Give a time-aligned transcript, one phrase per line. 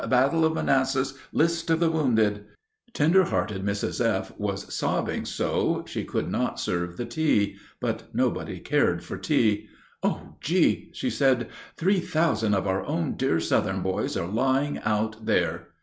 [0.09, 1.13] Battle of Manassas!
[1.31, 2.45] List of the wounded!"
[2.91, 4.03] Tender hearted Mrs.
[4.03, 4.31] F.
[4.39, 9.67] was sobbing so she could not serve the tea; but nobody cared for tea.
[10.01, 15.23] "O G.!" she said, "three thousand of our own, dear Southern boys are lying out
[15.27, 15.67] there."